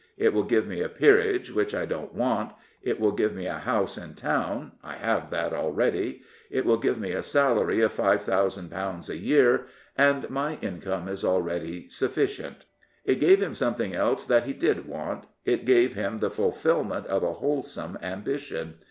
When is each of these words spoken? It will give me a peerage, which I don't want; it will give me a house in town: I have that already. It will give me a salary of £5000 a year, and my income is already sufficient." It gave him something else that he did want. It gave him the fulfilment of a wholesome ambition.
It 0.17 0.33
will 0.33 0.41
give 0.45 0.65
me 0.65 0.81
a 0.81 0.89
peerage, 0.89 1.51
which 1.51 1.75
I 1.75 1.85
don't 1.85 2.11
want; 2.15 2.53
it 2.81 2.99
will 2.99 3.11
give 3.11 3.35
me 3.35 3.45
a 3.45 3.59
house 3.59 3.99
in 3.99 4.15
town: 4.15 4.71
I 4.83 4.95
have 4.95 5.29
that 5.29 5.53
already. 5.53 6.23
It 6.49 6.65
will 6.65 6.79
give 6.79 6.97
me 6.97 7.11
a 7.11 7.21
salary 7.21 7.81
of 7.81 7.93
£5000 7.95 9.09
a 9.09 9.17
year, 9.17 9.67
and 9.95 10.27
my 10.27 10.57
income 10.59 11.07
is 11.07 11.23
already 11.23 11.87
sufficient." 11.91 12.65
It 13.05 13.19
gave 13.19 13.43
him 13.43 13.53
something 13.53 13.93
else 13.93 14.25
that 14.25 14.45
he 14.45 14.53
did 14.53 14.87
want. 14.87 15.25
It 15.45 15.65
gave 15.65 15.93
him 15.93 16.17
the 16.17 16.31
fulfilment 16.31 17.05
of 17.05 17.21
a 17.21 17.33
wholesome 17.33 17.99
ambition. 18.01 18.77